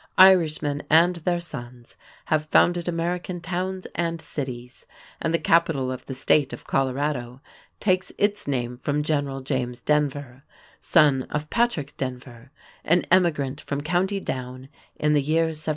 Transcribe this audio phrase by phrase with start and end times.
[0.17, 1.95] Irishmen and their sons
[2.25, 4.87] have founded American towns and cities,
[5.21, 7.39] and the capital of the State of Colorado
[7.79, 10.43] takes its name from General James Denver,
[10.79, 12.49] son of Patrick Denver,
[12.83, 15.69] an emigrant from county Down in the year 1795.